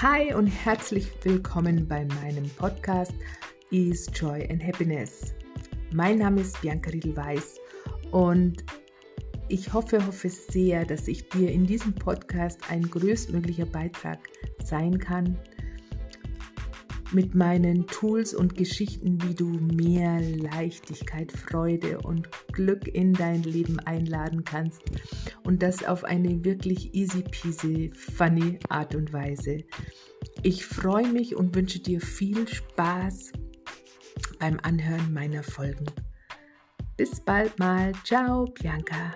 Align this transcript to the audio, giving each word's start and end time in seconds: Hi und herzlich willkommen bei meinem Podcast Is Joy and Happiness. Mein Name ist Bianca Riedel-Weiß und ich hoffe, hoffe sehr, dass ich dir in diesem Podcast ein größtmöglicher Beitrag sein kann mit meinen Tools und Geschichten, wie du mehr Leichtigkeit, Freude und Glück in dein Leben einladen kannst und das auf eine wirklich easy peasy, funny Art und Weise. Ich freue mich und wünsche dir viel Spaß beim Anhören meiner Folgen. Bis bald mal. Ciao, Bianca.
Hi 0.00 0.32
und 0.32 0.46
herzlich 0.46 1.10
willkommen 1.24 1.88
bei 1.88 2.04
meinem 2.04 2.48
Podcast 2.50 3.12
Is 3.72 4.08
Joy 4.14 4.48
and 4.48 4.64
Happiness. 4.64 5.34
Mein 5.92 6.18
Name 6.18 6.42
ist 6.42 6.62
Bianca 6.62 6.90
Riedel-Weiß 6.90 7.58
und 8.12 8.64
ich 9.48 9.72
hoffe, 9.72 10.06
hoffe 10.06 10.28
sehr, 10.28 10.84
dass 10.84 11.08
ich 11.08 11.28
dir 11.30 11.50
in 11.50 11.66
diesem 11.66 11.96
Podcast 11.96 12.60
ein 12.70 12.88
größtmöglicher 12.88 13.66
Beitrag 13.66 14.20
sein 14.62 15.00
kann 15.00 15.36
mit 17.12 17.34
meinen 17.34 17.86
Tools 17.86 18.34
und 18.34 18.56
Geschichten, 18.56 19.18
wie 19.22 19.34
du 19.34 19.48
mehr 19.48 20.20
Leichtigkeit, 20.20 21.32
Freude 21.32 21.98
und 21.98 22.28
Glück 22.52 22.86
in 22.88 23.12
dein 23.12 23.42
Leben 23.42 23.78
einladen 23.80 24.44
kannst 24.44 24.82
und 25.44 25.62
das 25.62 25.84
auf 25.84 26.04
eine 26.04 26.44
wirklich 26.44 26.94
easy 26.94 27.22
peasy, 27.22 27.90
funny 27.94 28.58
Art 28.68 28.94
und 28.94 29.12
Weise. 29.12 29.58
Ich 30.42 30.64
freue 30.66 31.08
mich 31.08 31.36
und 31.36 31.54
wünsche 31.54 31.80
dir 31.80 32.00
viel 32.00 32.46
Spaß 32.46 33.32
beim 34.38 34.58
Anhören 34.62 35.12
meiner 35.12 35.42
Folgen. 35.42 35.86
Bis 36.96 37.20
bald 37.20 37.58
mal. 37.58 37.92
Ciao, 38.04 38.44
Bianca. 38.44 39.14